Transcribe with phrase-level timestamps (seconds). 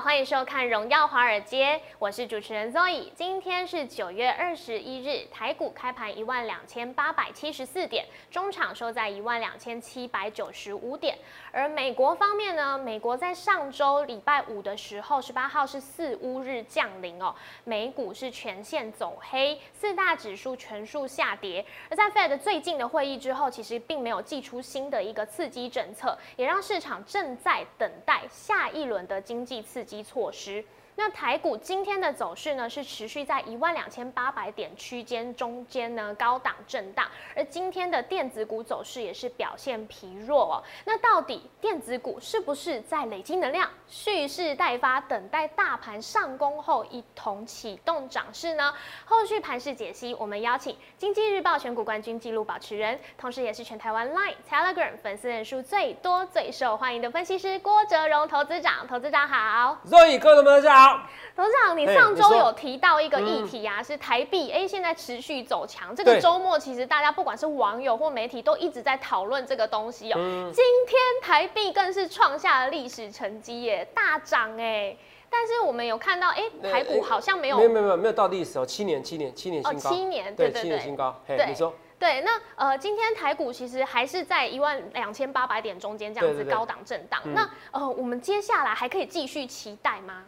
[0.00, 3.10] 欢迎收看《荣耀华尔街》，我是主持人 Zoe。
[3.14, 11.18] 今天是九月二十一日，台股开盘一万两千八百七十四点，中场收在一万两千七百九十五点。
[11.52, 21.62] 而美国方面呢，美国在上周礼拜五的时候，十八号是四乌日降临哦，美股是全线走黑，四大指数全数下跌。
[21.90, 29.60] 而在 Fed 最近的会议之后，其实并没有寄出新的一个刺激政策，也让市场正在等待下一轮的经济。
[29.60, 30.64] 刺激及措施。
[31.02, 40.62] 那台股今天的走势呢，是持续在一万两千八百点区间中间呢高档震荡，而今天的电子股走势也是表现疲弱哦。
[40.84, 48.74] 那到底电子股是不是在累积能量，蓄势待发，等待大盘上攻后一同启动涨势呢？
[49.06, 58.86] 后续盘势解析，我们邀请经济日报选股冠军纪录保持人，同时也是全台湾 Line、Telegram 粉丝人数最多、最受欢迎的分析师郭哲荣投资长。
[58.86, 60.89] 投资长好，所以各位大家好。
[61.36, 65.94] 董事长，你上周有提到一个议题啊，是台币哎，现在持续走强。
[65.94, 70.16] 这个周末其实大家不管是网友或媒体都一直在讨论这个东西哦。
[70.52, 74.96] 今天台币更是创下了历史成绩耶，大涨哎。
[75.32, 81.20] 但是我们有看到哎，台股好像没有没有没有没有到历史哦，七年七年七年新高，七年对七年新高。
[81.24, 82.20] 对，你说对。
[82.22, 87.20] 那呃，今天台股其实还是在一万两千八百点中间这样子高档震荡。
[87.26, 90.24] 那呃，我们接下来还可以继续期待吗？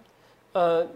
[0.53, 0.86] 呃，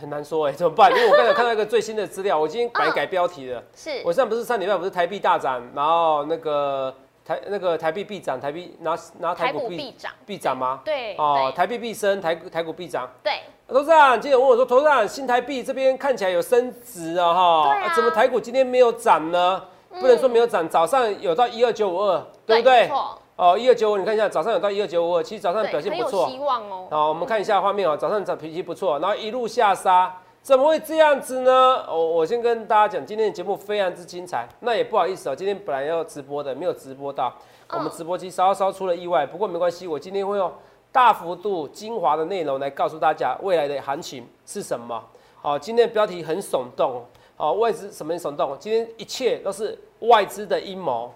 [0.00, 0.90] 很难说哎， 怎么办？
[0.90, 3.62] 因为我刚才看到一个最新的资料，我今天改改标题了。
[3.74, 6.94] 是，我上不是上礼拜不是台币大涨，然后那个
[7.24, 10.80] 台那个台币必涨，台币拿拿台股必涨必涨吗？
[10.84, 13.08] 对，哦，台币必升，台台股必涨。
[13.22, 19.62] 对，董事长今天问我说，董事长新台币这边看起来有升值啊哈，怎么台股今天没有涨呢？
[20.00, 22.90] 不能说没有涨，早上有到一二九五二，对不对？
[23.38, 26.88] 哦，一二九五，你看一下，早上有到一二九五二，其实早上表现不错，希望哦。
[26.90, 30.12] 好，我们看一下画面哦，早上早脾气不错，然后一路下杀，
[30.42, 31.84] 怎么会这样子呢？
[31.88, 37.32] 我我先跟大家讲，今天的节目非常之精彩，那也不好意思哦，今天本来要直播的，没有直播到，
[37.70, 40.52] 我们直播机稍稍出了意外，不过没关系，我今天会用
[40.90, 45.00] 大幅度精华的内容来告诉大家未来的行情是什么。
[45.40, 47.04] 好，今天的标题很耸动，
[47.36, 48.56] 哦，外资什么耸动？
[48.58, 51.14] 今天一切都是外资的阴谋。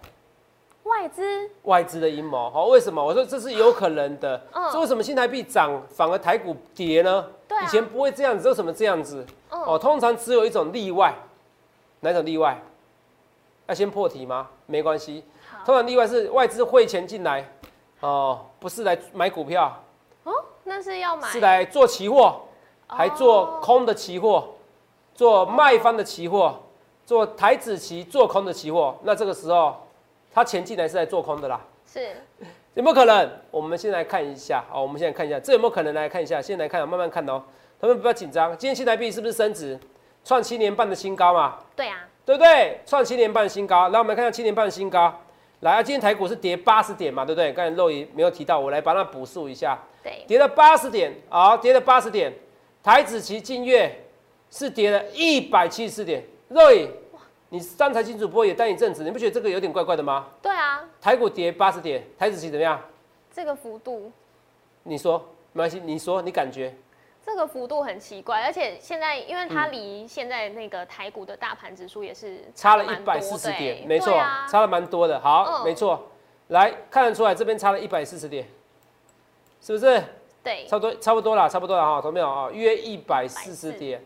[0.85, 3.03] 外资外资的阴谋，好，为什么？
[3.03, 4.41] 我说这是有可能的。
[4.53, 7.25] 嗯，为什么新台币涨反而台股跌呢？
[7.47, 9.25] 对，以前不会这样子，为什么这样子？
[9.51, 11.15] 哦，通常只有一种例外，
[12.01, 12.61] 哪种例外？
[13.69, 14.49] 要先破题吗？
[14.67, 15.25] 没关系。
[15.65, 17.49] 通常例外是外资汇钱进来，
[18.01, 19.73] 哦，不是来买股票。
[20.25, 20.33] 哦，
[20.65, 21.29] 那是要买？
[21.29, 22.41] 是来做期货，
[22.89, 24.49] 还做空的期货，
[25.15, 26.61] 做卖方的期货，
[27.07, 28.97] 做台子期做空的期货。
[29.05, 29.77] 那这个时候。
[30.33, 32.09] 他前进来是在做空的啦，是
[32.75, 33.31] 有没有可能？
[33.51, 36.41] 我们先来看一下，好，我们现在看一下，这有没有可能来看一下？
[36.41, 37.43] 先来看，慢慢看哦。
[37.79, 39.79] 他们不要紧张，今天新台币是不是升值，
[40.25, 41.59] 创七年半的新高嘛？
[41.77, 42.81] 对啊，对不对？
[42.87, 45.13] 创七年半新高，来我们看一下七年半的新高。
[45.61, 47.53] 来啊，今天台股是跌八十点嘛，对不对？
[47.53, 49.79] 刚才肉姨没有提到，我来帮他补述一下。
[50.03, 52.33] 对，跌了八十点，好，跌了八十点。
[52.83, 54.05] 台子期近月
[54.51, 56.89] 是跌了一百七十四点，肉姨。
[57.53, 60.27] 你三财经主播也待一阵子，你不觉得这个有点怪怪的吗？
[60.41, 62.81] 对啊，台股跌八十点，台子期怎么样？
[63.31, 64.11] 这个幅度，
[64.85, 65.19] 你说
[65.53, 66.75] 没关系，你说你感觉？
[67.23, 74.15] 这个幅度很奇怪，而且现在因为它离现在那个台股的大盘指数也是差了一百四十点，没错，
[74.51, 75.21] 差了蛮多的。
[75.21, 76.09] 好，没错，
[76.49, 78.49] 来看得出来这边差了一百四十点，
[79.61, 80.03] 是不是？
[80.43, 82.49] 对，差不多差不多了，差不多了哈，懂没有啊？
[82.51, 84.03] 约一百四十点。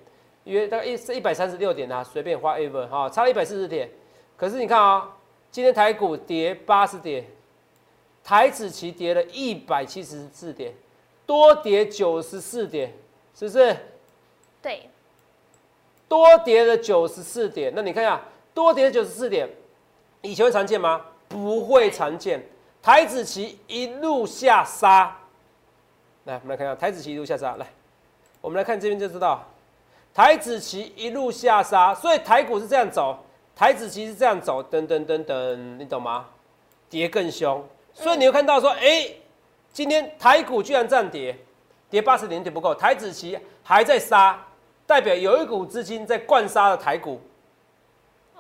[0.46, 3.90] 约大概一是一百三十六点啊，随便花 ever 哈，差了一百四十点。
[4.36, 5.16] 可是你看啊，
[5.50, 7.26] 今天台股跌八十点，
[8.22, 10.72] 台指期跌了一百七十四点，
[11.26, 12.92] 多跌九十四点，
[13.34, 13.76] 是不是？
[14.62, 14.88] 对，
[16.08, 17.72] 多跌了九十四点。
[17.74, 18.22] 那你看一下，
[18.54, 19.48] 多跌九十四点，
[20.22, 21.04] 以前会常见吗？
[21.28, 22.40] 不会常见。
[22.80, 25.18] 台子期一路下杀，
[26.24, 27.56] 来，我们来看一下台子期一路下杀。
[27.56, 27.66] 来，
[28.40, 29.44] 我们来看这边就知道。
[30.16, 33.18] 台子期一路下杀，所以台股是这样走，
[33.54, 36.24] 台子期是这样走，等等等等，你懂吗？
[36.88, 39.06] 跌更凶，所以你会看到说，哎，
[39.74, 41.38] 今天台股居然这样跌，
[41.90, 44.42] 跌八十点点不够，台子期还在杀，
[44.86, 47.20] 代表有一股资金在灌杀了台股，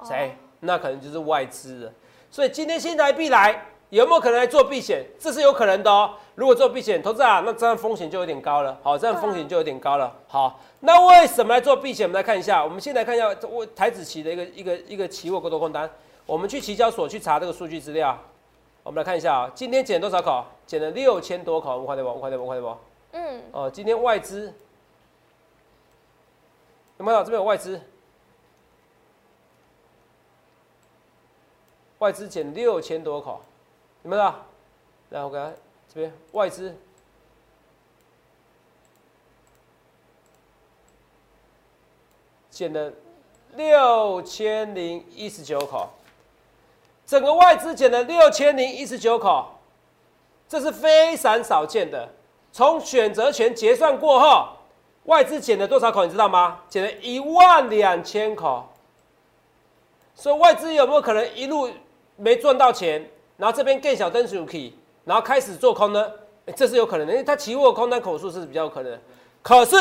[0.02, 0.34] 谁？
[0.60, 1.92] 那可能就是外资了。
[2.30, 3.66] 所以今天新台币来。
[3.90, 5.04] 有没有可能来做避险？
[5.16, 6.12] 这是有可能的哦。
[6.36, 8.78] 如果做避险投资啊，那这样风险就有点高了。
[8.82, 10.14] 好，这样风险就有点高了。
[10.28, 12.06] 好，那为什么来做避险？
[12.06, 12.62] 我们来看一下。
[12.62, 15.90] 我们先来看一下我台子期的一个一个一个期货多空单。
[16.26, 18.16] 我们去期交所去查这个数据资料。
[18.82, 20.44] 我们来看一下啊，今天减多少口？
[20.66, 21.72] 减了六千多口。
[21.72, 22.12] 我们快点不？
[22.12, 22.46] 我快点不？
[22.46, 22.78] 快点不？
[23.12, 24.52] 嗯，哦，今天外资
[26.98, 27.24] 有没有？
[27.24, 27.80] 这边有外资，
[32.00, 33.40] 外资减六千多口，
[34.02, 34.22] 有没有？
[35.10, 35.50] 来，我给他
[35.96, 36.76] 这边外资
[42.50, 42.92] 减了
[43.54, 45.88] 六千零一十九口，
[47.06, 49.58] 整个外资减了六千零一十九口，
[50.46, 52.06] 这是非常少见的。
[52.52, 54.48] 从选择权结算过后，
[55.04, 56.04] 外资减了多少口？
[56.04, 56.60] 你知道吗？
[56.68, 58.68] 减了一万两千口。
[60.14, 61.70] 所以外资有没有可能一路
[62.16, 63.08] 没赚到钱，
[63.38, 64.74] 然后这边更小灯数 key，
[65.06, 66.04] 然后开始做空呢？
[66.54, 69.00] 这是有可能的，因为它期货空单口数是比较有可能的。
[69.40, 69.76] 可是，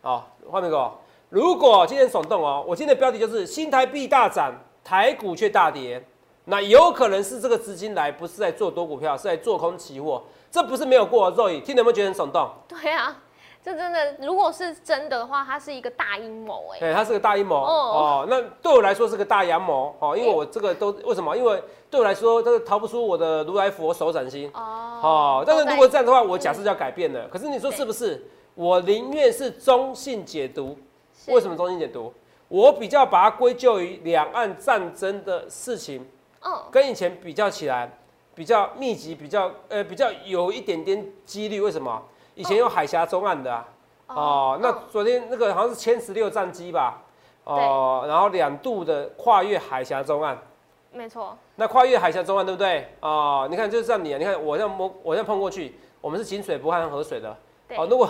[0.00, 0.90] 好，画面哥。
[1.28, 4.54] 如果今天耸动哦，我今天的标题就是新台币大涨，
[4.84, 6.04] 台股却大跌，
[6.44, 12.50] 那有可能是这个资金来不是在做多股票，是在做空期货，这不是没有过肉眼，听你有没有觉得很耸动？
[12.68, 13.16] 对啊，
[13.64, 16.80] 这真的，如果是真的话，它是一个大阴谋哎。
[16.80, 18.26] 对，它是个大阴谋哦哦。
[18.28, 21.36] 那对我来说是个大阳谋哦，因为我这个都为什么？
[21.36, 24.60] 因为对我来说，这个逃不出我的如来佛手掌心哦
[25.02, 25.44] 哦。
[25.46, 27.28] 但是如果这样的话，我假设就要改变了。
[27.28, 28.26] 可是你说是不是？
[28.54, 30.76] 我宁愿是中性解读。
[31.14, 32.12] 是为什么中性解读？
[32.48, 36.04] 我比较把它归咎于两岸战争的事情，
[36.44, 37.88] 嗯，跟以前比较起来，
[38.34, 41.60] 比较密集，比较呃比较有一点点几率。
[41.60, 42.02] 为什么？
[42.34, 43.66] 以前有海峡中岸的啊，
[44.06, 47.02] 哦，那昨天那个好像是歼十六战机吧，
[47.44, 50.38] 哦，然后两度的跨越海峡中岸，
[50.92, 52.88] 没错，那跨越海峡中岸对不对？
[53.00, 57.36] 哦，你看就是这样你啊，你看我这样摸，我这样碰过去，我们是井水不犯河水的。
[57.74, 58.06] 哦，如果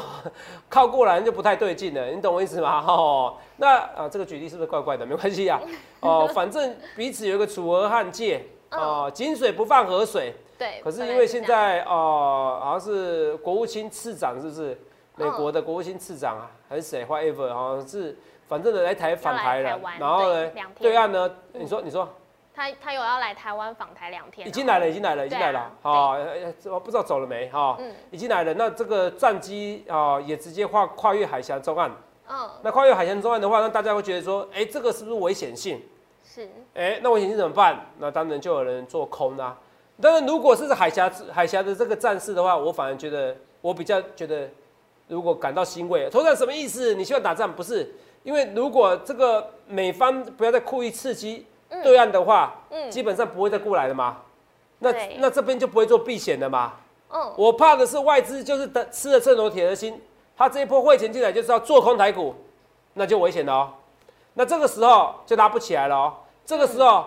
[0.69, 2.83] 靠过来就不太对劲了，你懂我意思吗？
[2.87, 5.07] 哦，那啊，这个举例是不是怪怪的？
[5.07, 5.61] 没关系啊，
[6.01, 10.35] 哦， 反正彼此有一个楚河汉界，哦，井水不犯河水。
[10.63, 10.81] 对。
[10.83, 14.79] 可是因为现在哦，好像是国务卿次长是不是？
[15.17, 18.17] 美嗯国的国务卿次长啊，还是谁？whatever，好像是，
[18.49, 20.51] 反正呢来台访台了台湾，然后呢
[20.81, 22.09] 对岸呢，你说你说。
[22.55, 25.71] 他他有要来台湾访台两天，已经来了，已经来了，已经来了。
[25.83, 27.49] 对啊好，呃呃不知道走了没？
[27.49, 28.53] 哈，嗯已经来了。
[28.55, 31.91] 那这个战机啊，也直接跨跨越海峡中岸。
[32.29, 35.83] 嗯，那跨越海峡中岸的话，那大家会觉得说，哎，这个是不是危险性？
[36.23, 37.87] 是，哎，那危险性怎么办？
[37.99, 39.57] 那当然就有人做空啦。
[40.03, 44.51] 当然，如果是海峡海峡的这个战事的话，我反而觉得，我比较觉得，
[45.07, 46.11] 如果感到欣慰。
[46.11, 46.93] 头长什么意思？
[46.97, 47.95] 你希望打仗不是？
[48.25, 51.47] 因为如果这个美方不要再故意刺激
[51.85, 54.19] 对岸的话，嗯基本上不会再过来了嘛。
[54.81, 56.73] 那那这边就不会做避险的嘛。
[57.09, 60.01] 嗯，我怕的是外资就是等吃了秤砣铁了心，
[60.37, 62.35] 他这一波汇钱进来就是要做空台股，
[62.95, 63.71] 那就危险了哦。
[64.35, 66.15] 那这个时候就拉不起来了哦。
[66.45, 67.05] 这个时候，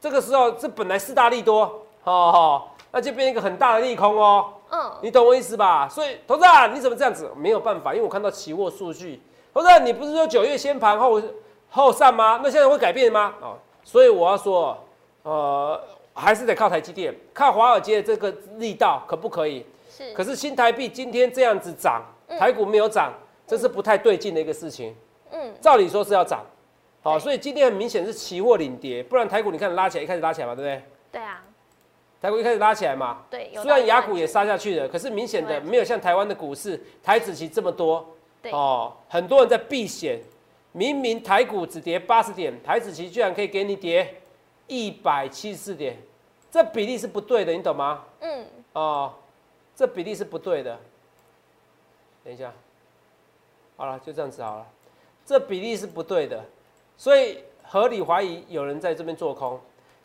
[0.00, 4.54] 这个时候这本来四大利多，哦哦，那就变一个很大的利空哦。
[4.70, 5.88] 嗯，你懂我意思吧？
[5.88, 7.30] 所以，投资啊，你怎么这样子？
[7.36, 9.20] 没有办法，因为我看到期货数据。
[9.52, 11.20] 投资啊，你不是说九月先盘后
[11.70, 12.40] 后上吗？
[12.42, 13.34] 那现在会改变吗？
[13.40, 14.76] 哦，所以我要说，
[15.22, 15.80] 呃，
[16.14, 19.64] 还是得靠台积电，靠华尔街的这个力道，可不可以？
[19.90, 22.02] 是，可是新台币今天这样子涨，
[22.38, 23.12] 台股没有涨，
[23.46, 24.94] 这是不太对劲的一个事情。
[25.30, 26.40] 嗯，照理说是要涨，
[27.02, 30.82] 好，对所以今天很明显是期货领跌，不然台股你看拉起来，一开始拉起来嘛，对不对？
[31.10, 31.42] 对啊，
[32.20, 38.04] 台股一开始拉起来嘛，对，虽然雅股也杀下去了，可是明显的对没有像台湾的股市台子期这么多
[38.42, 40.20] 对哦，很多人在避险。
[40.72, 44.14] 明明台股只跌八十点，台子期居然可以给你跌
[44.66, 45.96] 一百七十四点，
[46.50, 48.04] 这比例是不对的，你懂吗？
[48.20, 49.14] 嗯，哦，
[49.74, 50.78] 这比例是不对的。
[52.22, 52.52] 等一下，
[53.76, 54.66] 好了，就这样子好了，
[55.24, 56.44] 这比例是不对的，
[56.98, 59.58] 所以合理怀疑有人在这边做空，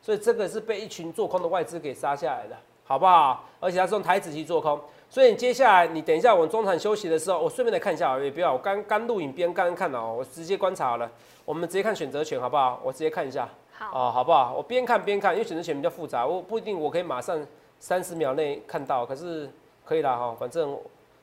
[0.04, 3.46] 所以这个是被一群做空的外资给杀下来的，好不好？
[3.62, 4.78] 而且它是用台子期做空，
[5.10, 11.10] 所以你接下来你等一下我们中场休息的时候，我顺便来看一下啊，也不要我刚刚录影边刚刚看哦，我直接观察好了，
[11.46, 12.82] 我们直接看选择权好不好？
[12.84, 13.48] 我直接看一下。
[13.72, 14.54] 好，哦，好不好？
[14.58, 17.40] 我边看边看，因为选择权比较复杂，我不一定我可以马上
[17.80, 19.50] 三十秒内看到，可是
[19.86, 20.78] 可以啦哈，反正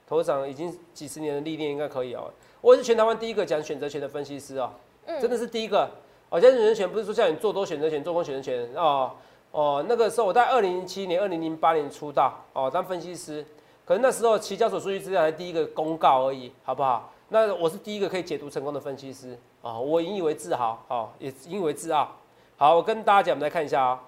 [0.09, 2.33] 头长已经几十年的历练，应该可以哦。
[2.63, 4.71] 我是全台湾第一个讲选择权的分析师哦，
[5.05, 5.91] 嗯真的是第一个。
[6.31, 9.11] 哦，讲选择权不是说叫你做多选择权、做空选择权哦
[9.51, 13.45] 哦，那个时候我在二零零七年、二零零八年出道哦，当分析师，
[13.85, 17.13] 可能那时候期交所数据资料才第一个公告而已，好不好？
[17.31, 22.09] 那我是第一个可以解读成功的分析师啊、哦，我引以为自豪，哦，也引以为自傲。
[22.57, 24.01] 好，我跟大家讲，我们来看一下啊、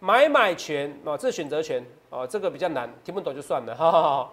[0.00, 4.30] 买买权哦，这是选择权哦，这个比较难，听不懂就算了，哈哈哈。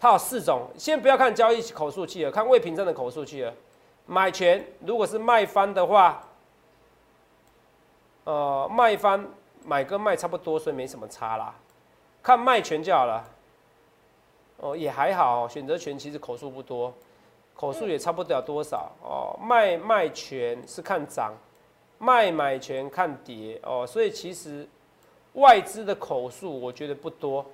[0.00, 3.52] 它有四种，先不要看交易口述器了，看未凭证的口述器了。
[4.06, 6.20] 买权如果是卖方的话，
[8.24, 9.24] 呃，卖方
[9.64, 11.54] 买跟卖差不多，所以没什么差啦，
[12.22, 13.24] 看卖权就好了。
[14.58, 16.94] 哦，也还好，选择权其实口数不多，
[17.54, 19.36] 口数也差不了多少哦。
[19.42, 21.34] 卖卖权是看涨，
[21.98, 24.68] 卖买权看跌哦，所以其实
[25.32, 27.44] 外资的口数我觉得不多，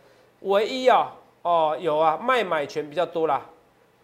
[0.41, 3.41] 唯一啊哦有啊卖买权比较多啦。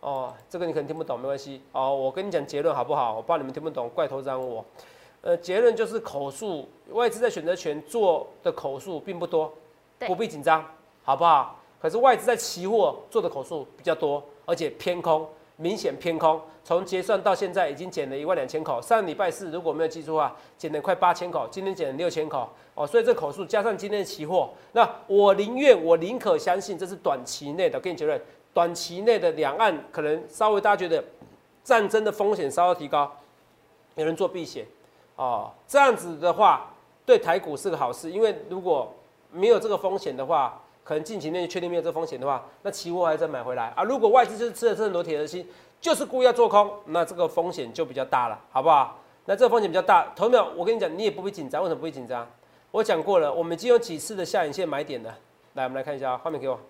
[0.00, 1.94] 哦，这个你可能听不懂，没关系哦。
[1.94, 3.16] 我跟你讲结论好不好？
[3.16, 4.64] 我怕你们听不懂，怪头让我。
[5.24, 9.50] 呃，结论就是口数外资在选择权做的口数并不多，
[10.00, 10.62] 不必紧张，
[11.02, 11.58] 好不好？
[11.80, 15.26] 可是外资在期货做的口数比较多，而且偏空，
[15.56, 16.38] 明显偏空。
[16.62, 22.86] 从结算到现在已经减了一万两千口，上礼拜四如果没有记错的话，减了快八千口，今天减了六千口哦。
[22.86, 27.80] 所以这口数加上今天的期货，那我宁愿我宁可相信这是短期内的。
[27.80, 28.20] 跟你结论，
[28.52, 31.02] 短期内的两岸可能稍微大家觉得
[31.62, 33.10] 战争的风险稍微提高，
[33.94, 34.66] 有人做避险
[35.16, 36.70] 哦，这样子的话
[37.06, 38.92] 对台股是个好事，因为如果
[39.30, 40.60] 没有这个风险的话。
[40.84, 43.82] 可能近期内确定没有这风险的话，那期货还再买回来啊。
[43.82, 45.48] 如果外资就是吃了这么多铁的心，
[45.80, 48.98] 就是故意要做空，那这个风险就比较大了，好不好？
[49.24, 50.06] 那这个风险比较大。
[50.14, 52.28] 头秒，我跟你讲，你也不会紧张，为什么不会紧张？
[52.70, 55.16] 我讲过了，我们已经有几次的下影线买点了。
[55.54, 56.60] 来，我们来看一下画面给我。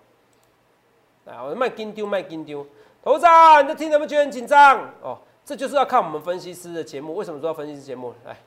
[1.25, 2.65] 来，我卖金丢，卖金丢。
[3.03, 3.25] 头子，
[3.63, 4.79] 你在听什么觉得很紧张？
[5.01, 7.15] 哦，这就是要看我们分析师的节目。
[7.15, 8.13] 为什么说要分析师节目？
[8.25, 8.37] 来，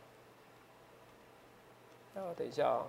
[2.16, 2.82] 哦，等一下啊。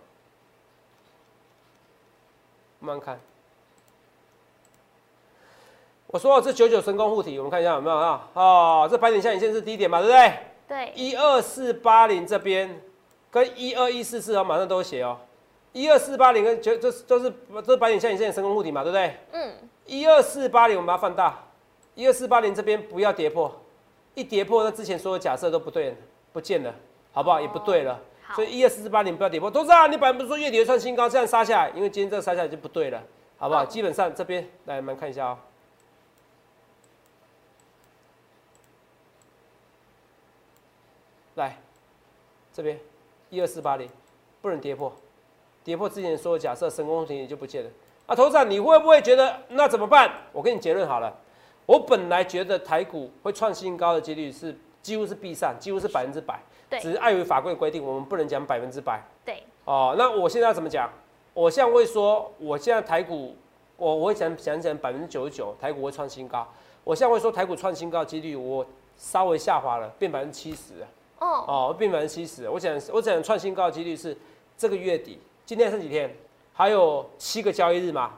[2.82, 3.20] 慢慢看，
[6.08, 8.30] 我说这九九神功护体，我们看一下有没有啊？
[8.34, 10.40] 哦，这白点下影线是低点嘛，对不对？
[10.68, 10.94] 对。
[10.96, 12.82] 一二四八零这边
[13.30, 15.20] 跟一二一四四哦，马上都写哦。
[15.74, 19.18] 一二四八零跟九，这都是这是白点下影线的神功护体嘛，对不对？
[19.34, 19.54] 嗯。
[19.86, 21.38] 一二四八零，我们把它放大。
[21.96, 23.54] 一二四八零这边不要跌破，
[24.20, 25.96] 一跌破，那之前所有假设都不对，
[26.34, 26.74] 不见了，
[27.14, 27.40] 好不好？
[27.40, 28.00] 也不对了。
[28.36, 33.02] 所以一二四四八零不要跌破，董事长，你本来不是说月底会创新高，这样杀下来，因为今天这个杀下来就不对了，
[33.38, 33.66] 好不好？
[33.66, 35.38] 基本上这边来，我们看一下哦，
[41.36, 41.58] 来
[42.54, 42.78] 这边
[43.30, 43.90] 一二四八零
[44.42, 44.94] 不能跌破，
[45.64, 47.70] 跌破之前所有假设，神功停也就不见了。
[48.06, 50.12] 啊，董事长，你会不会觉得那怎么办？
[50.34, 51.16] 我给你结论好了，
[51.70, 56.42] 我本来觉得台股会创新高的几率是几乎是必上，几乎是百分之百。
[56.82, 59.00] 只是碍于法规规定，我们不能讲百分之百。
[59.24, 59.44] 对。
[59.66, 60.90] 哦，那我现在要怎么讲？
[61.32, 63.36] 我现在会说，我现在台股，
[63.78, 66.48] 我我会讲讲讲百分之九十九，台股会创新高。
[66.84, 68.66] 我现在会说，台股创新高几率我
[68.98, 70.74] 稍微下滑了，变百分之七十。
[71.20, 71.46] 哦。
[71.48, 72.50] 哦，变百分之七十。
[72.50, 74.18] 我想我想创新高的几率是
[74.58, 76.12] 这个月底，今天剩几天？
[76.52, 78.14] 还有七个交易日嘛？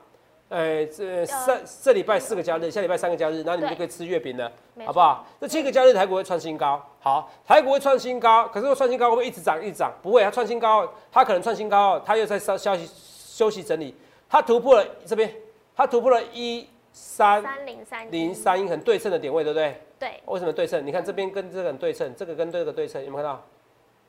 [0.51, 4.51] 呃，这上这礼拜四个假日，下礼拜三个假日，然后你们就可以吃月饼了，
[4.85, 5.25] 好不好？
[5.39, 9.93] 这七个假日台股会创新高，好，台股会创新高，可是创新高会不会一直涨一直涨？
[10.03, 13.95] 不会，它创新高，它可能创新高，它又在消消息休息整理，
[14.27, 15.33] 它突破了这边，
[15.73, 19.81] 它突破了一三三零三零三一很对称的点位，对不对？
[19.97, 20.19] 对。
[20.25, 20.85] 为什么对称？
[20.85, 23.41] 你看这边跟这个很对称，这个跟这个对称，有没有看到？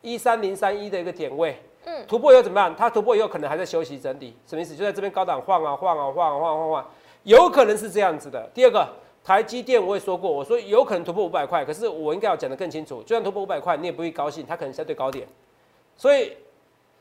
[0.02, 1.56] 一三零三一的一个点位。
[1.85, 2.73] 嗯，突破以后怎么办？
[2.76, 4.76] 它突破以后可能还在休息整理，什么意思？
[4.76, 6.90] 就在这边高档晃啊晃啊晃啊晃晃晃，
[7.25, 8.49] 有可能是这样子的。
[8.54, 8.88] 第二个，
[9.25, 13.02] 台积电我也说过，我说有可能突破五百块，可是我应该要讲得更清楚。
[13.02, 15.26] 就算突破五百块，你也不会高兴，它可能相对高点。
[15.97, 16.37] 所以，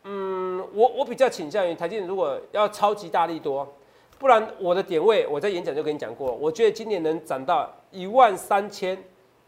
[0.03, 3.72] 嗯，我我比较倾向于台积电如果要超级大力多，
[4.17, 8.98] 不然我的点位我在演讲就跟你讲过，我觉得今年能涨到一万三千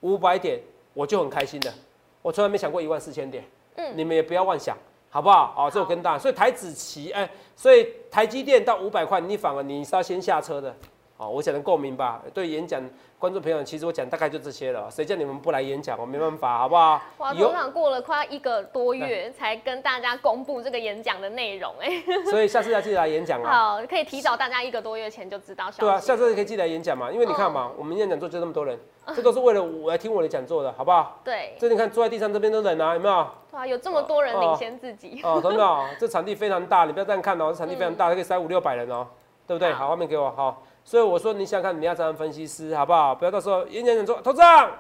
[0.01, 0.59] 五百点，
[0.93, 1.73] 我就很开心的。
[2.23, 3.43] 我从来没想过一万四千点，
[3.75, 4.75] 嗯，你们也不要妄想。
[5.09, 5.53] 好不好？
[5.55, 10.75] 哦，这我跟大，所以台子期，哎，所以台积电到五百块，你反而你是要先下车的，
[11.17, 12.19] 哦，我讲的够明白。
[12.33, 12.81] 对演讲
[13.19, 14.89] 观众朋友，其实我讲大概就这些了。
[14.89, 16.99] 谁叫你们不来演讲，我没办法，好不好？
[17.19, 23.77] 哇，通常过了快一个多月才跟大家公布这个演讲的内容，哎，所以下次要记得来演讲啊。
[23.77, 25.69] 好，可以提早大家一个多月前就知道。
[25.77, 28.77] 对啊，下次可以记得来演讲嘛，因为你看嘛，我们演讲座就那么多人。
[29.15, 31.19] 这都是为了我来听我的讲座的，好不好？
[31.23, 31.55] 对。
[31.59, 33.27] 这你看坐在地上这边都冷啊，有没有？
[33.51, 35.21] 哇，有这么多人领先自己。
[35.23, 39.05] 哦，真的，这场地非常大，你不要这样看哦，这场地非常大，可以塞五六百人哦，
[39.45, 39.71] 对不对？
[39.73, 40.63] 好，画面给我，好。
[40.85, 43.15] 所以我说你想看，你要当分析师，好不好？
[43.15, 44.71] 不要到时候演讲讲座，头上，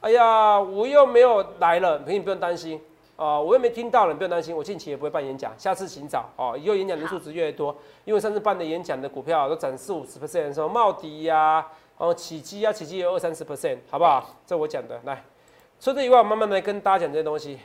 [0.00, 2.80] 哎呀，我又没有来了，你不用担心
[3.16, 6.56] 啊，我又没听到了，你不用担心，我近期也不会办演讲，下次请早哦。
[6.56, 11.66] 以后演讲人数值越来越多，因为上次办的演讲的股票都涨四五十 percent，什么茂迪呀。
[11.98, 14.34] 哦，起基啊，起基有二三十 percent，好不好？
[14.44, 15.22] 这我讲的，来，
[15.78, 17.60] 除此以外，我慢慢来跟大家讲这些东西。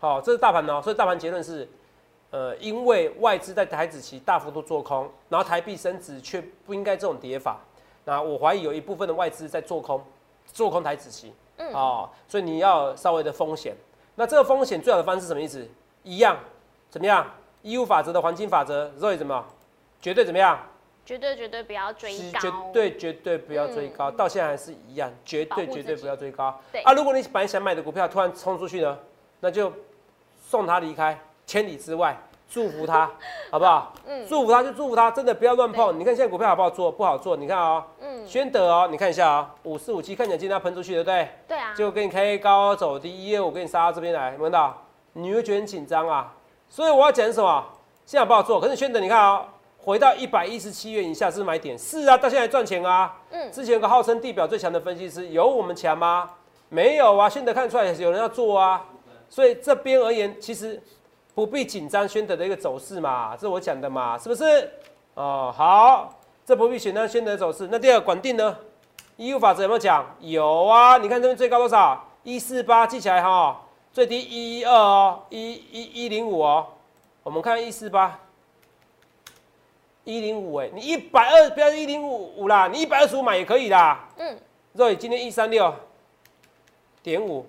[0.00, 1.68] 好，这是大盘哦，所以大盘结论是，
[2.30, 7.58] 呃，因为外资在台子期大幅度做空，然后台币升值却不应该这种跌法，
[8.04, 10.02] 那我怀疑有一部分的外资在做空，
[10.52, 13.74] 做空台子期，嗯，哦，所以你要稍微的风险。
[14.14, 15.66] 那这个风险最好的方式什么意思？
[16.02, 16.38] 一样，
[16.90, 17.26] 怎么样？
[17.62, 19.44] 义务法则的黄金法则，所以怎么？
[20.00, 20.58] 绝对怎么样？
[21.04, 26.60] 绝对绝对不要追高，绝对绝对不要追高，嗯到现在还是一样，绝对绝对不要追高。
[26.70, 28.98] 对啊，如果你本来想买的股票突然冲出去呢，
[29.40, 29.72] 那就
[30.38, 31.18] 送他离开
[31.48, 32.14] 千里之外，
[32.46, 33.10] 祝福他，
[33.50, 33.94] 好不好？
[34.06, 35.98] 嗯祝福他就祝福他，真的不要乱碰。
[35.98, 36.92] 你看现在股票好不好做？
[36.92, 37.34] 不好做。
[37.34, 41.28] 你看啊、嗯，宣德哦，你看一下啊、五四五七看起来今天要喷出去，对不对？
[41.48, 44.76] 对啊，就给你开高走低，一二五给你杀到这边来，有没有看到？
[45.14, 46.34] 你会觉得很紧张啊。
[46.68, 47.64] 所以我要讲什么？
[48.04, 48.60] 现在不好做？
[48.60, 49.42] 可是宣德，你看啊、
[49.78, 53.16] 回到一百一十七元以下是买点，是啊，到现在赚钱啊。
[53.30, 56.28] 嗯之前有个号称地表最强的分析师，有我们强吗？
[56.68, 58.84] 没有啊，宣德看出来有人要做啊。
[59.30, 60.82] 所以这边而言，其实
[61.38, 64.68] 不必紧张宣德的一个走势嘛，这是我讲的嘛，是不是？
[65.14, 66.12] 哦，好，
[66.44, 67.68] 这不必紧张宣德的走势。
[67.70, 68.56] 那第二个管定呢？
[69.16, 70.04] 义务法则有没有讲？
[70.18, 72.04] 有啊，你看这边最高多少？
[72.24, 73.56] 一四八，记起来哈，
[73.92, 76.66] 最低一一二哦，一一一零五哦。
[77.22, 78.18] 我们看一四八，
[80.02, 84.08] 一零五哎，你一百二不要一零五五啦，你一百二十五买也可以啦。
[84.16, 84.36] 嗯，
[84.72, 85.72] 肉今天一三六
[87.00, 87.46] 点五，哇，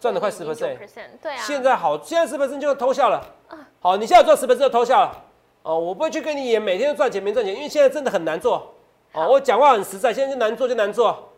[0.00, 0.76] 赚了快十 percent，
[1.22, 3.22] 对啊，现在好，现在十 percent 就偷笑了。
[3.80, 5.24] 好，你现在赚十 percent 就偷笑了。
[5.62, 8.74] 哦，我不会去跟你演每天都赚钱没赚钱，因为现在真的很难做。
[9.12, 11.30] 哦，我讲话很实在，现在就难做就难做。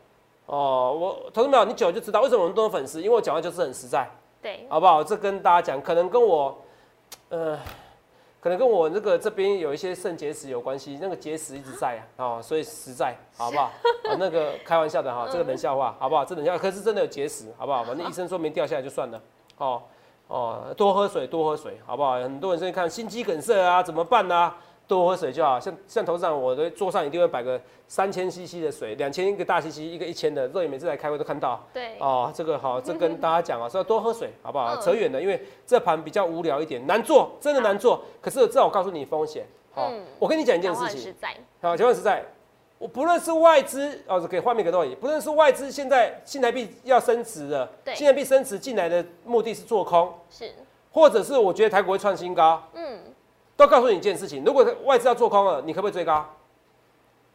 [0.47, 4.09] 哦，我投资没有，你久了就知道为什么我们都有粉丝，因为我讲话就是很实在，
[4.43, 5.02] 对，好不好？
[5.02, 6.57] 这跟大家讲，可能跟我，
[7.28, 7.59] 呃，
[8.46, 13.64] 可能跟我那个这边有一些肾结石有关系，那个结石一直在啊， 哦，所以实在，好不好？
[13.64, 16.24] 啊，那个开玩笑的哈，这个冷笑话，好不好？
[16.24, 17.82] 这冷笑话，可是真的有结石，好不好？
[17.82, 19.20] 反正 医生说没掉下来就算了，
[19.58, 19.82] 哦
[20.28, 22.20] 哦，多喝水，多喝水，好不好？
[22.20, 24.54] 很多人现在看心肌梗塞啊，怎么办呢、
[24.87, 30.47] 多喝水就好，像像头上我的桌上一定会摆个三千 CC 的水，两千一个大 CC，一个一千的。
[30.49, 31.64] 肉眼每次来开会都看到。
[31.73, 34.75] 对，哦，这个好，这跟 大家讲啊，说要多喝水，好不好？
[34.75, 38.03] 嗯扯远了，因为这盘比较无聊一点，难做，真的难做。
[38.20, 39.44] 可是至少我告诉你风险。
[39.75, 42.25] 好、嗯我跟你讲一件事情，很实在，好，实在，
[42.79, 50.51] 我不论是外资哦，给画面给到你，不论是外资现在新台币要升值了，对新台币升值进来的目的是做空，是，
[50.92, 53.01] 或者是我觉得台股会创新高，嗯，
[53.57, 56.25] 都告诉你一件事情：如果外资要做空了，你可不可以追高？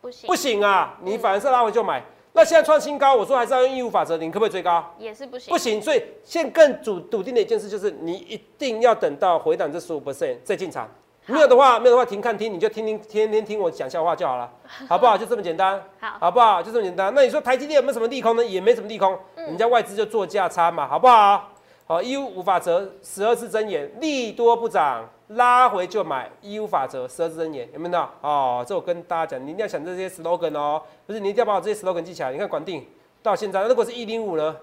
[0.02, 2.04] 不行，不行啊，你反而是拉回就买。
[2.34, 4.84] 那现在创新高，我说还是要用义务法则，你可不可以追高？
[4.98, 10.88] 也是不行，不行，所以现在更笃笃定的一件事就是，你一定要等到回档这十五 percent 再进场。
[11.28, 14.50] 没有的话，没有的话停看听，你就听听天天听我讲笑话就好了，
[14.90, 15.18] 好不好？
[15.18, 16.64] 就这么简单，好，好不好？
[16.64, 17.14] 就这么简单。
[17.14, 18.44] 那你说台积电有没有什么利空呢？
[18.44, 21.50] 也没什么利空，人家外资就做价差嘛，好不好？
[21.86, 28.14] 好，一五法则十二字真言，利多不涨，拉回就买，一五法则十二字真言，有没有看到？
[28.22, 32.32] 哦，这我跟大家讲，你一定要想这些 slogan 哦，不是你一定要把我这些 slogan 记起来。
[32.32, 32.86] 你看管定
[33.24, 34.58] 到现在，如果是一零五呢？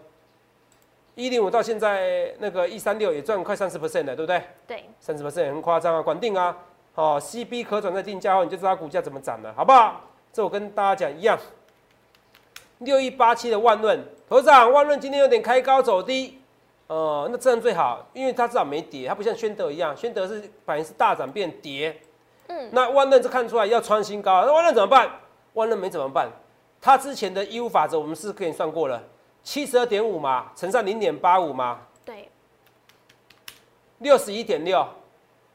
[1.14, 4.42] 一零五到现在那个一三六也赚快三十 percent 了，对不对？
[4.66, 6.56] 对，三十 percent 很夸张啊，管定啊，
[6.94, 10.00] 哦，CB 可转债定价后，你就知道股价怎么涨了，好不好？
[10.32, 11.36] 这我跟大家讲一样。
[12.78, 16.37] 六一八七的万润，头长，万润今天有点开高走低，
[16.88, 22.00] 呃，那这样最好，因为它至少没跌，它不像宣德一样，宣德是反应是大涨变跌，
[22.48, 25.08] 嗯，那万润是看出来要创新高，那万润怎么办？
[25.52, 26.30] 万润没怎么办，
[26.80, 29.02] 它之前的义务法则我们是给你算过了，
[29.42, 32.28] 七十二点五嘛，乘上零点八五嘛，对，
[33.98, 34.86] 六十一点六，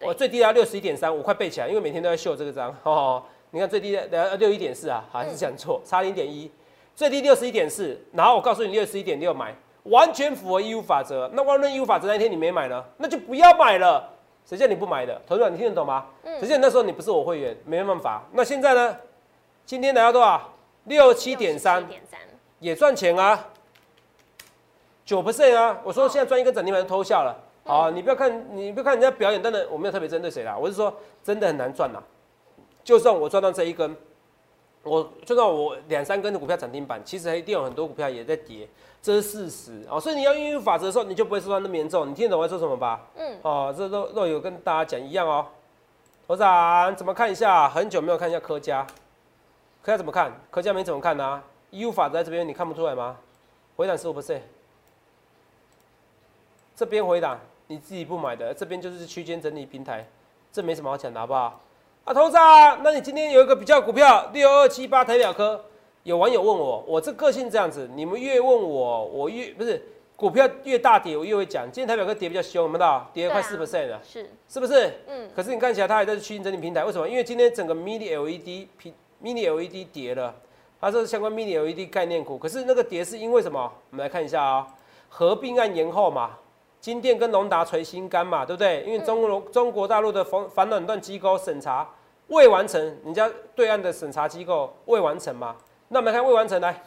[0.01, 3.23] 我最低要六十一点三，我快背起来，因为每天都在秀这个章 哦。
[3.51, 6.51] 你看最低的六一点四啊，还是讲错，差零点一，
[6.95, 11.29] 最低六十一点四，然后我告诉你六十一点六买，完全符合义务法则。
[11.33, 14.09] 那万润义务法则那一天你没买呢，那就不要买了。
[14.45, 15.21] 谁叫你不买的？
[15.25, 16.05] 投资者你听得懂吗？
[16.23, 18.23] 嗯谁叫你那时候你不是我会员，没办法。
[18.33, 18.97] 那现在呢？
[19.65, 20.49] 今天来到多少？
[20.83, 21.87] 六七点三，
[22.59, 23.47] 也赚钱啊，
[25.05, 25.79] 九 percent 啊！
[25.85, 27.33] 我说现在赚一根涨停板就偷笑了。
[27.63, 30.93] 好、你不要看，你不要看人家表演，当然我没有特别针对谁啦，我是说
[31.23, 32.03] 真的很难赚呐。
[32.83, 33.95] 就算我赚到这一根，
[34.83, 38.67] 我就算我两三根的股票涨停板，其实还一定有很多股票也在跌，
[39.01, 39.99] 这是事实哦。
[39.99, 42.09] 所以你要运用法则的时候，你就不会受到那么严重。
[42.09, 43.07] 你听得懂我在说什么吧？
[43.15, 45.47] 嗯，哦，这都都有跟大家讲一样哦。
[46.27, 47.69] 头长怎么看一下？
[47.69, 48.85] 很久没有看一下科家，
[49.81, 50.31] 科家怎么看？
[50.51, 51.41] 科家没怎么看啊。
[51.69, 53.17] 义务法则在这边，你看不出来吗？
[53.75, 54.41] 回档十五 percent，
[56.75, 60.05] 这边回档你自己不买的，这边就是区间整理平台，
[60.51, 61.59] 这没什么好讲的，好不好？
[62.05, 65.63] 啊，投资啊，那你今天有一个比较股票六二七八台表科，
[66.03, 69.81] 有网友问我，我这个性这样子，你们越问我，我越不是
[70.17, 71.63] 股票越大跌，我越会讲。
[71.71, 73.09] 今天台表科跌比较凶，有没有到？
[73.13, 74.91] 跌了快四 percent 了，是，是不是？
[75.07, 77.07] 嗯，可是你看起来它还在区间整理平台，为什么？
[77.07, 80.35] 因为今天整个 mini LED 平 mini LED 跌了，
[80.81, 82.37] 它这是相关 mini LED 概念股。
[82.37, 83.71] 可是那个跌是因为什么？
[83.91, 84.67] 我们来看一下啊、
[85.07, 86.31] 合并案延后嘛，
[86.83, 88.83] 金店跟隆达垂心肝嘛，对不对？
[88.85, 91.89] 因为中国中国大陆的反反垄断机构审查
[92.27, 95.55] 未完成，人家对岸的审查机构未完成嘛？
[95.87, 96.83] 那我们来看未完成来，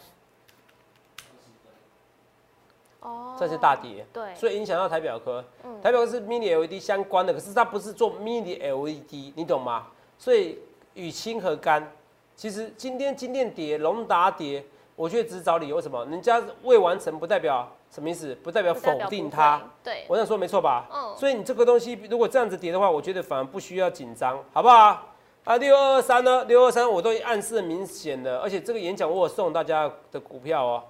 [3.01, 5.43] 哦这是大跌，对，所以影响到台表科。
[5.65, 9.87] 嗯台表科是 mini LED 相关的，可是它不是做 mini LED，你懂吗？
[10.19, 10.59] 所以
[10.93, 11.91] 与氢和干，
[12.35, 14.63] 其实今天金店跌，龙达跌，
[14.95, 16.05] 我觉得只是找理由，为什么？
[16.05, 18.35] 人家未完成不代表什么意思？
[18.45, 19.65] 不代表否定它会。
[19.85, 20.87] 对，我想说没错吧？
[20.93, 25.03] 嗯所以你这个东西如果这样子跌的话，我觉得反而不需要紧张，好不好？
[25.45, 26.45] 啊，六二三呢？
[26.45, 30.85] 六二三我都暗示明显的，而且这个演讲我有送大家的股票哦。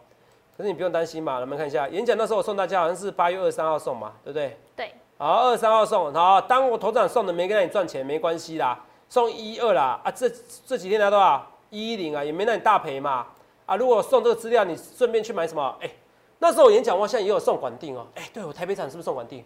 [0.56, 4.58] 可是你不用担心嘛，我们看一下演讲那时候我送大家好像是八月二十三号送嘛，对不对？
[4.74, 10.28] 对，好，二十三号送，好，当我头长送的没跟你赚钱没关系啦，送一二啦，啊，这
[10.66, 11.46] 这几天拿多少？
[11.70, 13.26] 一一零啊，也没让你大赔嘛，
[13.66, 15.76] 啊，如果送这个资料，你顺便去买什么？
[15.82, 15.90] 哎、
[16.38, 19.44] 那时候我演讲我现在也有送管定哦，哎、对我台北场是不是送管定？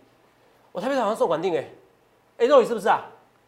[0.72, 1.64] 我台北场好像送管定哎、
[2.38, 3.00] 哎、肉宇是不是啊？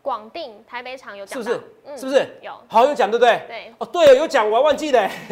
[0.03, 1.61] 广定台北场有是不是？
[1.85, 2.01] 嗯，是？
[2.01, 2.27] 是不是？
[2.43, 3.43] 有，好有讲对不对？
[3.47, 5.09] 对哦，对哦，有讲我还忘记了、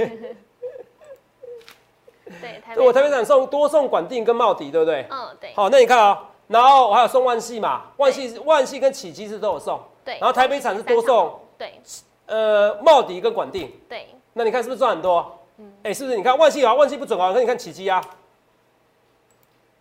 [2.41, 5.07] 对，台我台北场送多送管定跟茂迪，对不对？
[5.11, 11.81] 嗯，对好，那你看啊、然后我还有送万系嘛，万系万系跟启基是都有送，对，然后台北场是多送，对
[12.27, 15.40] 呃，茂迪跟管定，对，那你看是不是赚很多？
[15.83, 16.17] 哎、是不是？
[16.17, 18.03] 你看万幸啊，万幸不准啊，可你看启基啊，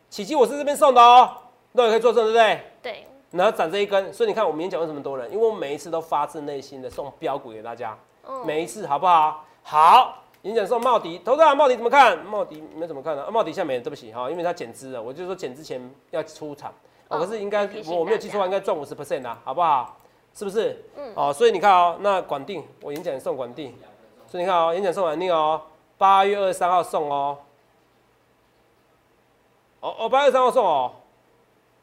[0.09, 1.29] 启基我是这边送的哦，
[1.73, 2.61] 那也可以作证，对不对？
[2.81, 5.31] 对，然后涨这一根，所以你看我们演讲为什么多人？
[5.31, 9.45] 因为我们每一次都发自内心的送标股给大家，嗯，每一次好不好？
[9.61, 12.17] 好，演讲送茂迪，投资人茂迪怎么看？
[12.25, 13.29] 茂迪没怎么看呢、啊？
[13.29, 15.79] 茂迪下面对不起哈，因为它减资了，我就说减之前
[16.11, 16.71] 要出场，
[17.09, 19.97] 哦，哦可是应该我没有记错，应该赚五十 percent 啊，好不好？
[20.33, 20.83] 是不是？
[20.95, 23.75] 嗯哦，所以你看哦，那管定我演讲送管定，
[24.27, 25.61] 所以你看哦，演讲送管定哦，
[25.99, 27.37] 八月二十三号送哦，
[29.81, 30.91] 哦哦，八月二十三号送哦，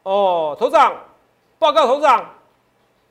[0.01, 0.91] 哦，头长
[1.59, 2.27] 报告头长，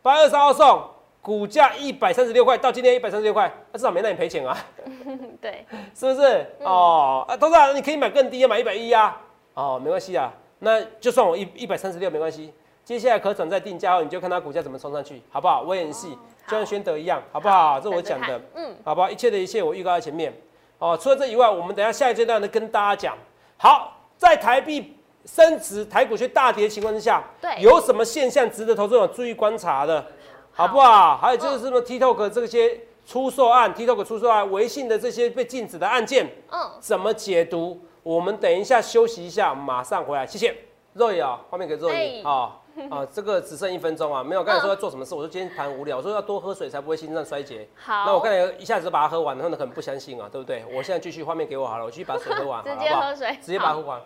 [0.03, 0.83] 八月二十三号送，
[1.23, 4.59] 股价一百三十六块，到今天一百三十六块，那至少没让你赔钱啊。
[5.41, 5.65] 对，
[5.95, 6.45] 是不是？
[6.65, 9.21] 哦，啊，董事长，你可以买更低啊，买一百一啊。
[9.55, 12.53] 哦，没关系啊，那就算我一一百三十六没关系。
[12.85, 15.63] 接下来可转债定价后，你就看它股价怎么冲上去，好不好？
[15.63, 17.79] 我演戏，就像宣德一样，好不好？
[17.79, 19.09] 这我讲的嗯，好不好？
[19.09, 20.35] 一切的一切我预告在前面。
[20.79, 23.17] 哦，除了这以外，我们等一下下一阶段呢跟大家讲。
[23.57, 30.05] 好，在台币升值、台股却大跌的情况之下，对有什么现象值得投资者注意观察的，
[30.53, 31.17] 好不好？
[31.17, 37.81] 还有就是什么 TikTok 这些出售案、TikTok 出售案、微信的这些被禁止的案件，嗯，怎么解读？
[38.03, 40.55] 我们等一下休息一下，马上回来，谢谢。
[40.93, 42.57] 肉眼啊，画面给肉眼哎啊
[42.91, 47.69] 啊， 这个只剩一分钟啊，没有刚才说要做什么事，我说今天盘无聊，我说要多喝水才不会心脏衰竭。
[47.77, 50.65] 好，那我刚才一下子就把它喝完，他们可能不相信啊，对不对？
[50.73, 52.71] 我现在继续画面给我好了，我继续把水喝完， 直？
[52.79, 54.01] 接喝水，直接把它喝完。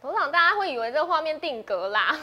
[0.00, 2.16] 头场大家会以为这个画面定格啦。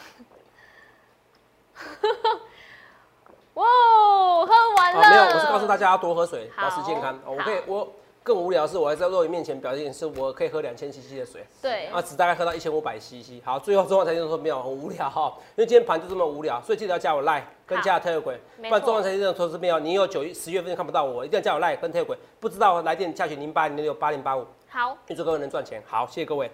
[3.56, 7.14] 哇，喝完了、啊，没有，我是告诉大家要多喝水，保持健康。
[7.26, 7.92] 哦我可以，我
[8.24, 13.44] 更无聊的是，我还在肉眼面前表现是我可以喝两千 CC 的水，对，啊，只大概喝到一千五百 CC。
[13.44, 25.82] 好，最后中华财经说没有，很无聊哈，因为今天盘就这么无聊，所以记得要加我 Line 跟加特有鬼，不然中华财经的投资朋友，你有九十月份看不到我，一定要加我 Line 跟特有鬼，不知道来电加群零八零六八零八五，好，预祝各位能赚钱。
[25.88, 26.50] 好，谢谢各位。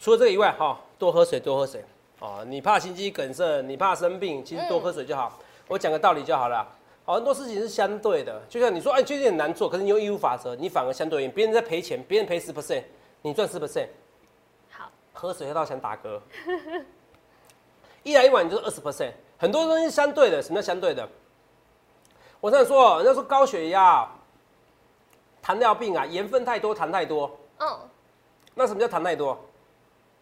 [0.00, 1.84] 除了这个以外，哈，多喝水，多喝水。
[2.18, 5.38] 哦，你怕心肌梗塞，你怕生病，其实多喝水就好。
[5.68, 6.66] 我讲个道理就好了。
[7.04, 12.84] 好，很多事情是相对的，就像你说，哎，最近很难做，可是你用义务法则，你反而相对应，别人在赔钱，别人赔十 percent，
[13.22, 13.88] 你赚十 percent，
[14.70, 16.20] 好，喝水喝到想打嗝，
[18.04, 20.40] 一来一往你就是二十 percent，很多东西是相对的。
[20.40, 21.08] 什么叫相对的？
[22.40, 24.08] 我这样说，人家说高血压、
[25.40, 27.30] 糖尿病啊，盐分太多，糖太多。
[27.58, 27.78] 嗯，
[28.54, 29.38] 那什么叫糖太多？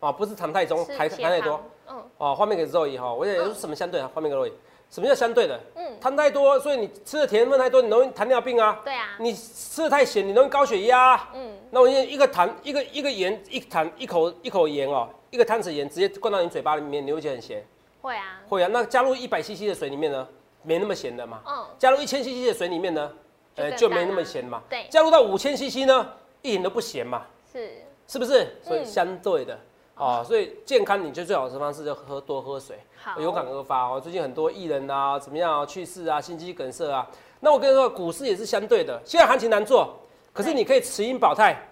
[0.00, 4.10] 哦，不是糖太重，是糖糖太多。，嗯，哦，画面给肉姨哈，我也说什么相对啊？
[4.14, 4.52] 画面给肉姨，
[4.90, 5.58] 什么叫相对的？
[5.76, 8.80] 嗯糖太多，所以你吃的甜分太多，你容易糖尿病啊。
[8.84, 11.30] 对啊，你吃的太咸，你容易高血压啊。
[11.34, 17.64] 嗯，那我现在一个糖，一个一个盐，一糖一口一口盐哦，一个汤匙盐直接灌到你嘴巴里面，你会觉得很咸。
[18.00, 20.26] 会啊，会啊，那加入一百 CC 的水里面呢，
[20.62, 21.42] 没那么咸的嘛。
[21.46, 23.12] 嗯，加入一千 CC 的水里面呢，
[23.56, 24.62] 呃就没那么咸嘛。
[24.70, 27.26] 对加入到五千 CC 呢，一点都不咸嘛。
[27.52, 28.56] 是，是不是？
[28.62, 29.58] 所以嗯相对的、
[30.00, 34.00] 哦，所以健康你就最好的方式就喝多喝水，好，有感而发哦。
[34.00, 37.06] 最近很多艺人啊，怎么样、啊、去世啊，心肌梗塞啊。
[37.38, 38.98] 那我跟你说，股市也是相对的。
[39.04, 39.94] 现在行情难做，
[40.32, 41.68] 可是你可以持盈保泰。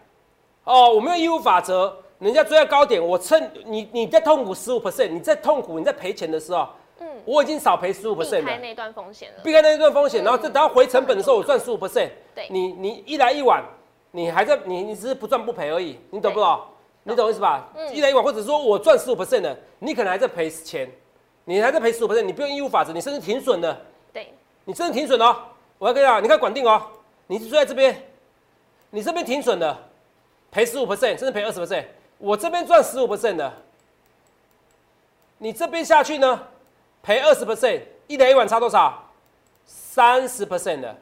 [0.64, 6.68] 哦，我没有义务法则，人家追在高点，我趁你你在痛苦十五 percent，你在痛苦你在赔钱的时候，
[7.00, 8.44] 嗯，我已经少赔十五避 percent 了。
[8.44, 12.10] 开那段风险了，避开那一段风险，然后这等到回成本的时候，我赚十五 percent。
[12.34, 13.64] 对你你一来一往，
[14.10, 16.60] 你还在你你只是不赚不赔而已，你懂不懂？
[17.08, 17.66] 你懂意思吧？
[17.74, 20.90] 嗯一来一往，或者说我赚十五 percent 的，你可能还在赔钱，
[21.46, 23.80] 你还在赔十五 percent，你不用义务法则，你甚至停损的，
[24.12, 24.30] 对，
[24.66, 25.34] 你真的停损哦。
[25.78, 26.82] 我要跟你讲，你看管定哦，
[27.26, 28.10] 你是追在这边，
[28.90, 29.74] 你这边停损的，
[30.50, 31.86] 赔十五 percent，甚至赔二十 percent。
[32.18, 33.52] 我这边赚十五 percent 的，
[35.38, 36.46] 你这边下去呢，
[37.02, 39.02] 赔二十 percent，一来一晚差多少？
[39.64, 40.94] 三十 percent 的。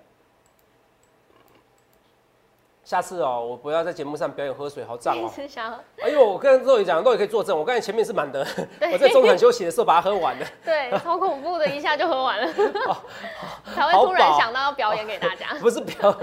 [2.86, 5.28] 下次哦，我不要在节目上表演喝水，好脏哦。
[6.00, 8.46] 哎呦，我跟肉宇讲，肉宇可以作证，我刚才前面是满的，
[8.92, 10.46] 我在中场休息的时候把它喝完了。
[10.64, 12.46] 对，超恐怖的，一下就喝完了，
[13.74, 15.48] 才会突然想到要表演给大家。
[15.60, 16.16] 不是表，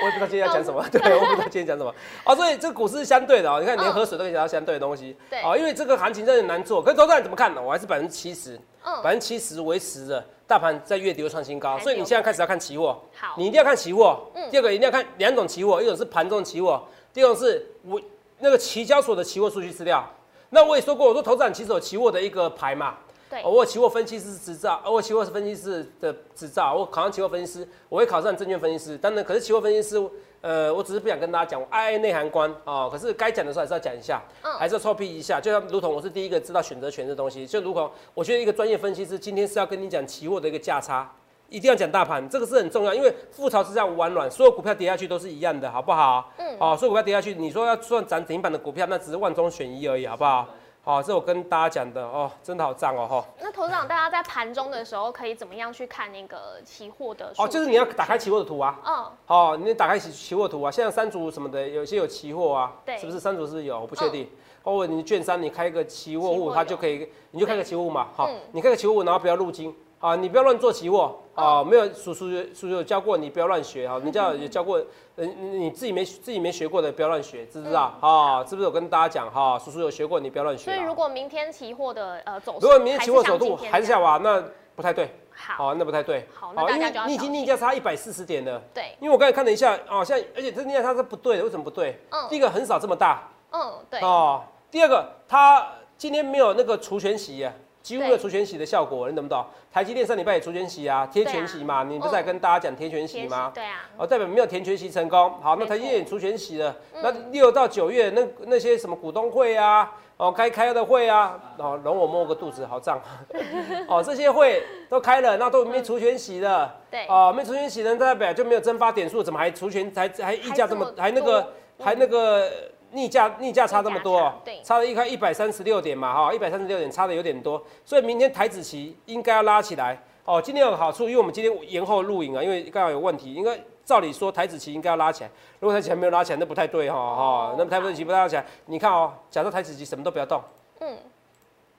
[0.00, 1.94] 我也不知道今天要讲什么，对，我不知道今天讲什么。
[2.24, 5.14] 哦，所以这个股市是相对的哦，你看连嗯喝水都可以讲到相对的东西。
[5.28, 7.60] 对哦，因为这个行情真的很难做，可是投资人怎么看呢？
[7.60, 13.00] 我还是百分之七十，嗯，百分之七十维持着大盘在月底会创新高，所以你现在开始要看期货。
[13.14, 14.20] 好，你一定要看期货。
[14.34, 17.98] 嗯第二个一定要看两种期货，一种是盘中期货，第二种是我
[18.40, 20.06] 那个期交所的期货数据资料。
[20.50, 22.96] 那我也说过，我说投资人其实有期货的一个牌嘛，
[23.30, 28.98] 对哦，我有期货分析师执照，哦我有期货分析师的执照，我考上期货分析师，我会考上证券分析师。
[28.98, 29.98] 当然，可是期货分析师，
[30.42, 32.88] 呃，我只是不想跟大家讲，我爱爱内涵观哦。
[32.92, 35.40] 可是该讲的时候还是要讲一下，嗯还是要臭屁一下。
[35.40, 41.10] 就像如同我是第一个知道选择权这东西，就如同我觉得一个专业分析师今天是要跟你讲期货的一个价差。
[41.48, 46.32] 一定要讲大盘，这个是很重要，因为覆巢之下无完卵，所有股票跌下去都是一样的，好不好？
[46.38, 50.48] 嗯哦，所有股票跌下去，你说要算涨停板的股票，那只是万中选一而已，好不好？
[50.84, 53.24] 好、这我跟大家讲的哦，真的好脏哦，哈。
[53.40, 63.80] 那头长，大家在盘中的时候可以怎么样去看那个期货的哦，就是你要打开期货的图啊，嗯，哦，你打开期期货图啊，像三足什么的，有些有期货啊，对是不是三足是有？
[63.80, 64.28] 我不确定。
[64.64, 74.84] 或者你券商你开个期货户，它就可以，你就开个期货户嘛，好嗯，你开个期货户，然后不要入金啊，你不要乱做期货啊，没有叔叔叔叔有教过你不要乱学哈，人家有教过，
[75.14, 77.94] 嗯，你自己没自己没学过的不要乱学，知不知道？
[78.00, 79.56] 啊，是不是我跟大家讲哈？
[79.60, 80.74] 叔叔有学过，你不要乱学啊。
[80.74, 84.42] 所以如果明天期货的呃走势，如果明天期货走度还是下滑，那
[84.74, 86.26] 不太对，好，那不太对。
[86.34, 88.60] 好，那大因家就要为你已经逆价差一百四十点了。
[88.74, 91.96] 对，因为我刚才看了一下，哦，现在而且这逆价差是不对的，为什么不对？
[92.10, 95.64] 嗯第一个很少这么大嗯，对，哦，第二个它
[95.96, 97.52] 今天没有那个除权息啊，
[97.82, 99.44] 几乎没有除权息的效果，你懂不懂？
[99.72, 103.50] 台积电上礼拜也除权息啊，贴权息嘛，你不是在跟大家讲贴权息吗？
[103.54, 105.34] 对啊，哦，代表没有填权息成功。
[105.42, 113.00] 好，那台积电也除权息了，嗯那六到九月那那些什么股东会啊，哦该开的会啊，哦容我摸个肚子，好胀。
[113.88, 116.70] 哦，这些会都开了，那都没除权息的。
[116.90, 122.48] 对，哦，没除权息的代表就没有蒸发点数，怎么还除权还还溢价这么还那个多还那个
[122.92, 130.00] 逆价逆价差这么多对，差了一块一百三十六点嘛哈，一百三十六点差的有点多，所以明天台子期应该要拉起来。
[130.24, 140.40] 哦，今天有个好处，因为我们今天延后录影啊，因为刚好有问题，应该照理说台子期应该要拉起来，如果台子期还没有拉起来，那不太对哈哈哦，那么台子期不拉起来，你看哦，假设台子期什么都不要动，
[140.78, 140.96] 嗯，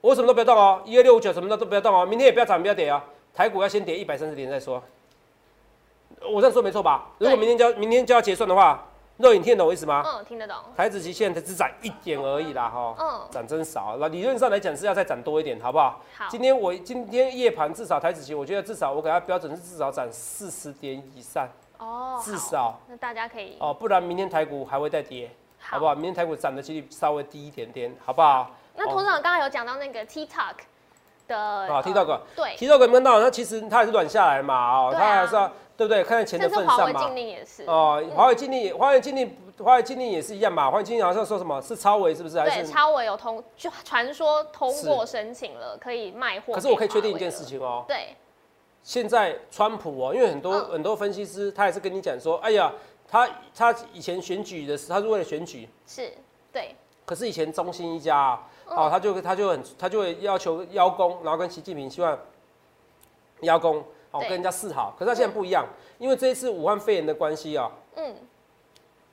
[0.02, 3.00] 我什么都不要动哦，一二六五九什么都都不要动哦，明天也不要涨不要跌哦，
[3.32, 4.82] 台股要先跌一百三十点再说。
[6.30, 7.06] 我这样说没错吧？
[7.18, 10.02] 如果明天就要明天就要结算的话，肉眼听得懂我意思吗？
[10.04, 13.96] 嗯，听得懂，台子期现在只涨一点而已啦哈，嗯，涨真少。
[14.00, 16.00] 那理论上来讲是要再涨多一点，好不好？
[16.18, 21.48] 好，今天我今天夜盘至少台子期，我觉得至少我给它标准是至少涨四十点以上，
[21.78, 25.94] 哦，至，少那大家可以，哦，不然明天台股还会再跌，好不好。
[25.94, 28.50] 明天台股涨的几率稍微低一点点，好不好？
[28.74, 30.56] 那董事长刚刚有讲到那个 TikTok
[31.28, 33.20] 的，啊呃，TikTok 对，提到有没有看到？
[33.20, 36.04] 那其实它还是软下来嘛，哦，它还是要对不对？
[36.04, 37.16] 看在钱的份上嘛华为禁。
[37.16, 40.70] 令也是，哦，华为禁令，华为禁令，华为禁令也是一样嘛。
[40.70, 42.38] 华为禁令好像说什么是超维是不是？
[42.38, 42.72] 还对，是？
[42.72, 46.54] 超维有通，就传说通过申请了，可以卖货。
[46.54, 48.16] 可是我可以确定一件事，情哦，对，
[48.82, 52.72] 现在川普哦，因为很多嗯很多分析师他也是跟你讲说，哎呀，
[53.08, 56.12] 他他以前选举的时候，他是为了选举，是，
[56.52, 62.18] 对，可是以前中兴一家啊，嗯哦，他就他就很他就会要求邀功，然后跟习近平希望
[63.40, 63.84] 邀功，
[64.14, 64.94] 哦，跟人家示好。
[64.96, 65.66] 可是他现在不一样，
[65.98, 68.14] 因为这一次武汉肺炎的关系啊，嗯，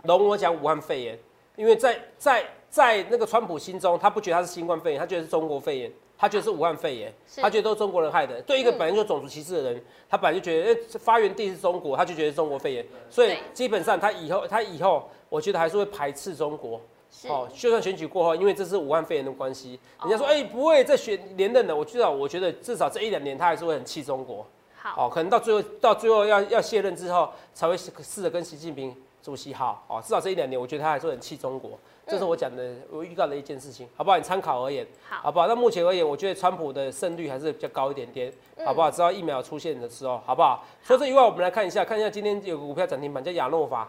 [0.04, 1.20] 容我讲武汉肺炎，
[1.56, 8.40] 因为在在在那个川普心中，他不觉得他是新冠肺炎，他觉得是中国肺炎，他觉得是武汉肺炎，他觉得都是中国人害的。
[8.44, 16.80] 对一个嗯本来就种族歧视的人，他本来就觉得，哎、发源地是中国，他就觉得是中国肺炎，所以基本上他以后他以后，我觉得还是会排斥中国。
[17.14, 21.76] 是，哦，就算选举过后，因为这是武汉肺炎的关系，人家说，哦哎、不会再选连任的。
[21.76, 24.48] 我至少，我觉得至少这一两年他还是会很气中国。
[24.82, 29.84] 好，哦，可能到最后到最后要要卸任之后，才会试试着跟习近平主席好。
[29.88, 31.72] 哦，至少这一两年，我觉得他还是很气中国。
[32.08, 34.18] 这是我讲的，我预告的一件事情，好不好？
[34.18, 35.46] 你参考而言，好，好不好？
[35.48, 38.90] 那目前而言，我觉得川普的胜率还是比较高一点点，嗯好不好？
[38.90, 40.66] 直到疫苗出现的时候，好不好？
[40.84, 43.88] 除了这以外，我们来看一下，看一下今天有个股票涨停板叫亚诺法。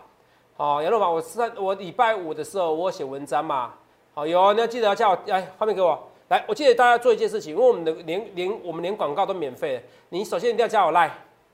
[0.59, 3.73] 哦，亚诺法，我上我礼拜五的时候我写文章嘛，
[4.13, 5.99] 好有哦，你要记得要叫我来画面给我。
[6.33, 11.11] 来，我记得大家做一件事情，因为我们的连连我们连广告都免费的，你首先一定要加我 line，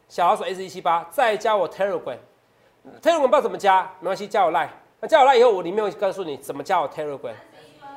[0.08, 4.68] 小老鼠 S 一七八，再加我 Telegram，Telegram 不知道怎么加，没关系，加我 Line。
[5.00, 7.34] 那加我 Line 以后，我里面会告诉你怎么加我 Telegram。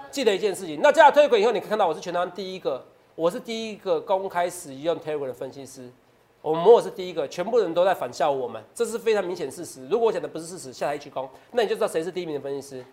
[0.09, 5.87] 记得一件事情，那加了 Telegram 以后，你可以看到我是全台湾第一个，我是第一个公开使用 Telegram 的分析师。
[6.41, 9.87] 我们我是第一个，全部人都在反笑我们，这是非常明显事实。
[9.87, 12.83] 如果我讲的不是事实，下台一鞠躬，那你就知道谁是第一名的分析师。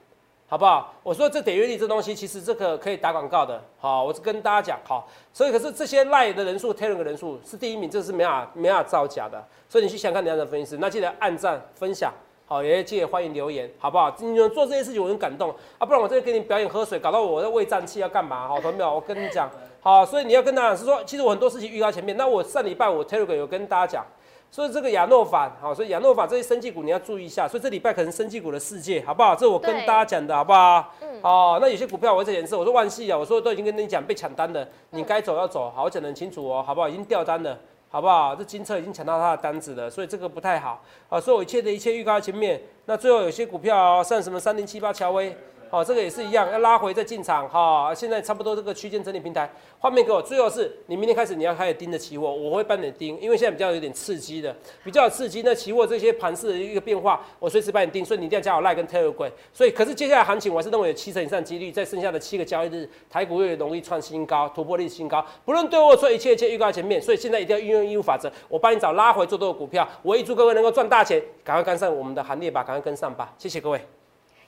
[0.51, 0.95] 好不好？
[1.03, 3.63] 我说这点阅率这东西，其实这个可以打广告的。
[3.79, 9.47] 好，我是跟大家讲，好，所以可是这些赖的人数、Telegram 的人数是第一名，这是没法没法造假的。
[9.69, 12.11] 所以你去想看哪样的分析师，那记得按赞、分享，
[12.47, 14.11] 好，也记得欢迎留言，好不好？
[14.21, 18.49] 你们做这些事情我很感动啊，不然我这给你表演喝水，搞到我在胃胀气要干嘛？
[18.49, 18.95] 好，同没有？
[18.95, 19.51] 我跟你讲，
[19.83, 22.17] 好，所以你要跟大家是说，其实我很多事情预告前面。
[22.17, 24.07] 那我上礼拜我 Telegram 有跟大家讲。
[24.51, 27.47] 所以这个亚诺法，好，所以亚诺法这些生技股你要注意一下。
[27.47, 29.37] 所以这礼拜可能生技股的世界，好不好？
[29.37, 30.95] 这我跟大家讲的好不好？
[31.01, 31.09] 嗯。
[31.23, 36.89] 哦，那有些股票我在演示，我说万系啊，我说都已经跟你讲被抢单了，你该走要走，好，我讲得很清楚哦，好不好？
[36.89, 37.59] 已经掉单了，
[37.91, 38.35] 好不好？
[38.35, 40.83] 这金策已经抢到他的单子了，所以这个不太好。
[41.09, 45.37] 啊，所以我一切的一切预告在前面，那最后有些股票像什么三零七八乔威。
[45.71, 47.95] 好，这个也是一样，要拉回再进场哈。
[47.95, 50.23] 现在差不多这个区间整理平台，画面给我。
[50.23, 55.43] 最后是你明天开始你要开始盯着期货，我会帮你盯，因为现在比较有点刺激的，比较刺激。
[55.45, 59.31] 那期货这些盘势的一个变化，我随时帮你盯，所以你一定要加我赖跟 Telegram。
[59.53, 65.25] 所以，可是接下来行情，我还是认为有七成以上几率，在剩下的七个交易日，台股又容易创新高，突破历史新高。
[65.45, 69.87] 不论对我说一切一切预告前面，所以现在一定要运用义务法则，我帮你找拉回做多的股票。
[70.03, 73.98] 我预祝各位能够赚大钱，赶快跟上我们的行列吧，赶快跟上吧，谢谢各位。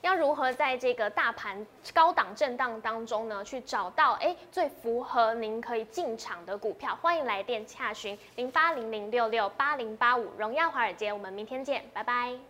[0.02, 6.96] 要如何在这个大盘高档震荡当中呢，去找到哎最符合您可以进场的股票？
[7.02, 12.49] 欢迎来电洽询零八零零六六八零八五荣耀华尔街，我们明天见，拜拜。